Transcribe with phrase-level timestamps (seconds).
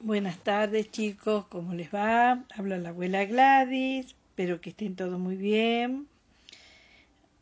[0.00, 2.44] Buenas tardes chicos, ¿cómo les va?
[2.54, 6.06] Habla la abuela Gladys, espero que estén todos muy bien.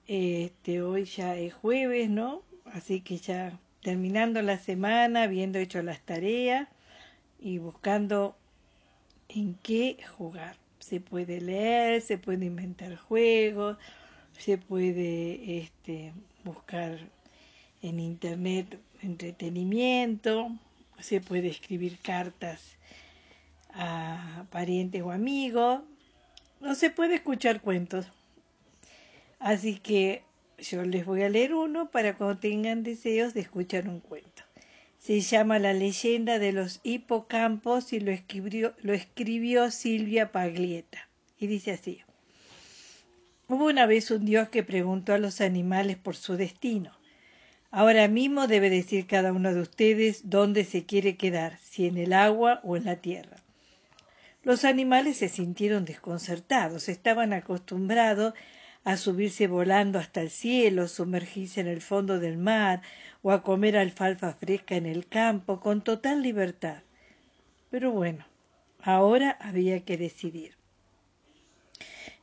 [0.07, 2.41] Este, hoy ya es jueves, ¿no?
[2.65, 6.67] Así que ya terminando la semana, habiendo hecho las tareas
[7.39, 8.39] y buscando
[9.29, 10.57] en qué jugar.
[10.79, 13.77] Se puede leer, se puede inventar juegos,
[14.39, 16.99] se puede este, buscar
[17.83, 20.53] en internet entretenimiento,
[21.01, 22.61] se puede escribir cartas
[23.73, 25.83] a parientes o amigos,
[26.61, 28.07] no se puede escuchar cuentos.
[29.39, 30.23] Así que
[30.59, 34.43] yo les voy a leer uno para cuando tengan deseos de escuchar un cuento.
[34.99, 41.09] Se llama La leyenda de los hipocampos y lo escribió, lo escribió Silvia Paglieta.
[41.39, 42.01] Y dice así.
[43.49, 46.91] Hubo una vez un dios que preguntó a los animales por su destino.
[47.77, 52.15] Ahora mismo debe decir cada uno de ustedes dónde se quiere quedar, si en el
[52.15, 53.37] agua o en la tierra.
[54.43, 58.33] Los animales se sintieron desconcertados, estaban acostumbrados
[58.85, 62.81] a subirse volando hasta el cielo, sumergirse en el fondo del mar
[63.21, 66.79] o a comer alfalfa fresca en el campo con total libertad.
[67.69, 68.25] Pero bueno,
[68.81, 70.57] ahora había que decidir.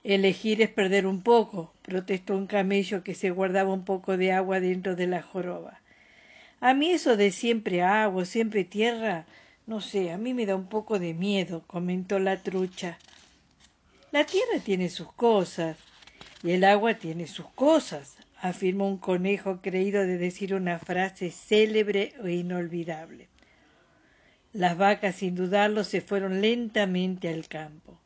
[0.03, 4.59] Elegir es perder un poco, protestó un camello que se guardaba un poco de agua
[4.59, 5.79] dentro de la joroba.
[6.59, 9.25] A mí eso de siempre agua, siempre tierra,
[9.65, 12.99] no sé, a mí me da un poco de miedo, comentó la trucha.
[14.11, 15.77] La tierra tiene sus cosas
[16.43, 22.13] y el agua tiene sus cosas, afirmó un conejo creído de decir una frase célebre
[22.21, 23.29] e inolvidable.
[24.51, 28.02] Las vacas, sin dudarlo, se fueron lentamente al campo.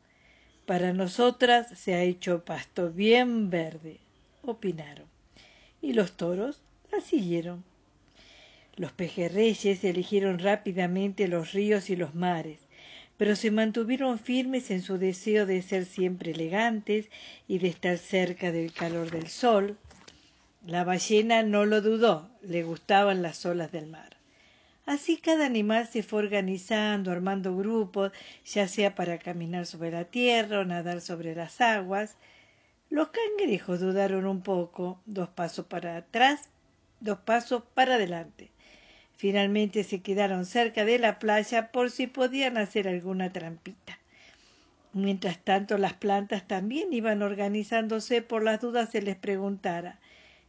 [0.68, 4.00] Para nosotras se ha hecho pasto bien verde,
[4.42, 5.06] opinaron.
[5.80, 6.60] Y los toros
[6.92, 7.64] la siguieron.
[8.76, 12.58] Los pejerreyes eligieron rápidamente los ríos y los mares,
[13.16, 17.08] pero se mantuvieron firmes en su deseo de ser siempre elegantes
[17.48, 19.78] y de estar cerca del calor del sol.
[20.66, 24.17] La ballena no lo dudó, le gustaban las olas del mar.
[24.88, 28.10] Así cada animal se fue organizando, armando grupos,
[28.46, 32.16] ya sea para caminar sobre la tierra o nadar sobre las aguas.
[32.88, 36.48] Los cangrejos dudaron un poco, dos pasos para atrás,
[37.00, 38.50] dos pasos para adelante.
[39.14, 43.98] Finalmente se quedaron cerca de la playa por si podían hacer alguna trampita.
[44.94, 49.98] Mientras tanto las plantas también iban organizándose por las dudas se les preguntara.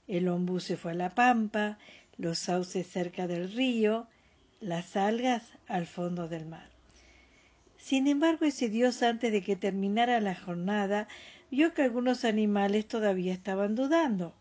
[0.07, 1.77] El ombú se fue a la pampa,
[2.15, 4.07] los sauces cerca del río,
[4.61, 6.69] las algas al fondo del mar.
[7.77, 11.07] Sin embargo, ese dios antes de que terminara la jornada
[11.49, 14.33] vio que algunos animales todavía estaban dudando.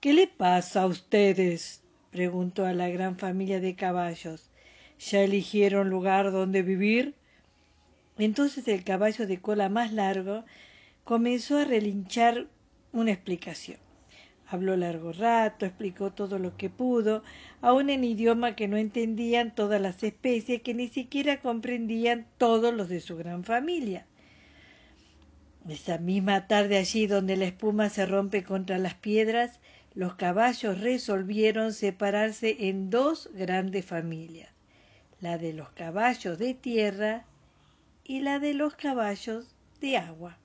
[0.00, 1.82] ¿Qué le pasa a ustedes?
[2.10, 4.50] preguntó a la gran familia de caballos.
[4.98, 7.14] ¿Ya eligieron lugar donde vivir?
[8.18, 10.44] Entonces el caballo de cola más largo
[11.04, 12.46] comenzó a relinchar
[12.92, 13.85] una explicación.
[14.48, 17.24] Habló largo rato, explicó todo lo que pudo,
[17.60, 22.88] aun en idioma que no entendían todas las especies, que ni siquiera comprendían todos los
[22.88, 24.06] de su gran familia.
[25.68, 29.58] Esa misma tarde allí donde la espuma se rompe contra las piedras,
[29.94, 34.50] los caballos resolvieron separarse en dos grandes familias,
[35.20, 37.24] la de los caballos de tierra
[38.04, 40.38] y la de los caballos de agua.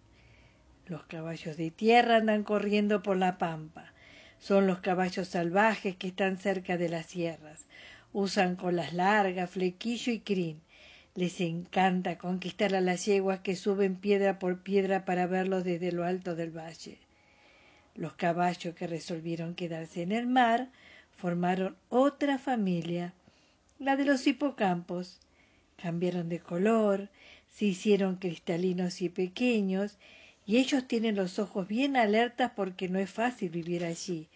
[0.87, 3.80] Los caballos de tierra andan corriendo por la pampa.
[4.41, 7.65] Son los caballos salvajes que están cerca de las sierras.
[8.11, 10.59] Usan colas largas, flequillo y crin.
[11.13, 16.05] Les encanta conquistar a las yeguas que suben piedra por piedra para verlos desde lo
[16.05, 16.97] alto del valle.
[17.93, 20.69] Los caballos que resolvieron quedarse en el mar
[21.17, 23.13] formaron otra familia,
[23.77, 25.19] la de los hipocampos.
[25.77, 27.09] Cambiaron de color,
[27.53, 29.99] se hicieron cristalinos y pequeños,
[30.45, 34.27] y ellos tienen los ojos bien alertas porque no es fácil vivir allí.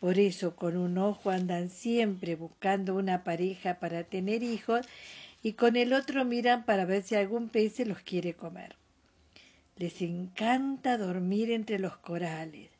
[0.00, 4.86] Por eso con un ojo andan siempre buscando una pareja para tener hijos
[5.42, 8.76] y con el otro miran para ver si algún pez se los quiere comer.
[9.76, 12.70] Les encanta dormir entre los corales,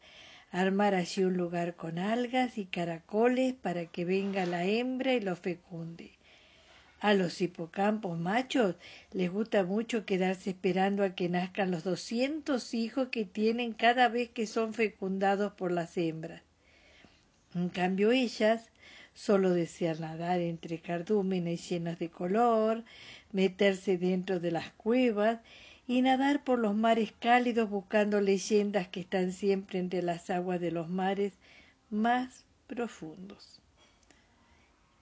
[0.51, 5.37] armar allí un lugar con algas y caracoles para que venga la hembra y lo
[5.37, 6.16] fecunde.
[7.01, 8.75] A los hipocampos machos
[9.13, 14.31] les gusta mucho quedarse esperando a que nazcan los doscientos hijos que tienen cada vez
[14.31, 16.43] que son fecundados por las hembras.
[17.55, 18.71] En cambio ellas
[19.15, 22.83] solo desean nadar entre cardúmenes llenos de color,
[23.33, 25.41] meterse dentro de las cuevas
[25.87, 30.71] y nadar por los mares cálidos buscando leyendas que están siempre entre las aguas de
[30.71, 31.35] los mares
[31.91, 33.61] más profundos.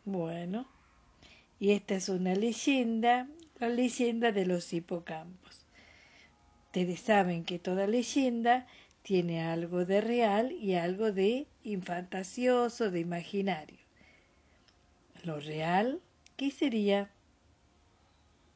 [0.05, 0.67] Bueno,
[1.59, 3.29] y esta es una leyenda,
[3.59, 5.67] la leyenda de los hipocampos.
[6.67, 8.67] Ustedes saben que toda leyenda
[9.03, 13.79] tiene algo de real y algo de infantasioso, de imaginario.
[15.23, 16.01] Lo real,
[16.37, 17.11] ¿qué sería?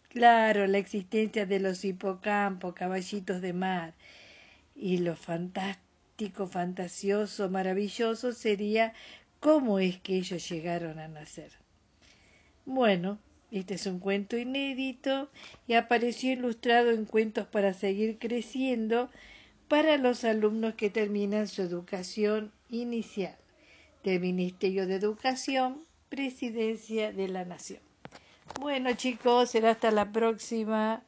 [0.08, 3.94] Claro, la existencia de los hipocampos, caballitos de mar.
[4.74, 8.94] Y lo fantástico, fantasioso, maravilloso sería
[9.38, 11.52] cómo es que ellos llegaron a nacer.
[12.70, 13.18] Bueno,
[13.50, 15.30] este es un cuento inédito
[15.66, 19.08] y apareció ilustrado en Cuentos para seguir creciendo
[19.68, 23.34] para los alumnos que terminan su educación inicial
[24.04, 25.80] del Ministerio de Educación,
[26.10, 27.80] Presidencia de la Nación.
[28.60, 31.02] Bueno chicos, será hasta la próxima.